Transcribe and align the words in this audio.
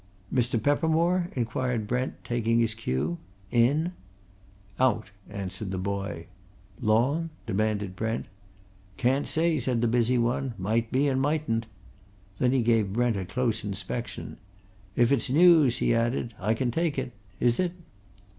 "Mr. 0.33 0.59
Peppermore?" 0.59 1.29
inquired 1.35 1.85
Brent, 1.87 2.23
taking 2.23 2.57
his 2.57 2.73
cue. 2.73 3.19
"In?" 3.51 3.91
"Out," 4.79 5.11
answered 5.29 5.69
the 5.69 5.77
boy. 5.77 6.25
"Long?" 6.81 7.29
demanded 7.45 7.95
Brent. 7.95 8.25
"Can't 8.97 9.27
say," 9.27 9.59
said 9.59 9.79
the 9.79 9.87
busy 9.87 10.17
one. 10.17 10.55
"Might 10.57 10.91
be 10.91 11.07
and 11.07 11.21
mightn't." 11.21 11.67
Then 12.39 12.51
he 12.51 12.63
gave 12.63 12.93
Brent 12.93 13.15
a 13.15 13.25
close 13.25 13.63
inspection. 13.63 14.37
"If 14.95 15.11
it's 15.11 15.29
news," 15.29 15.77
he 15.77 15.93
added, 15.93 16.33
"I 16.39 16.55
can 16.55 16.71
take 16.71 16.97
it. 16.97 17.11
Is 17.39 17.59
it?" 17.59 17.73